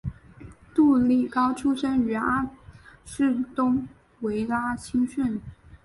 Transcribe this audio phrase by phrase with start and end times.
[0.73, 2.49] 杜利高出身于阿
[3.05, 3.87] 士东
[4.21, 5.39] 维拉青训。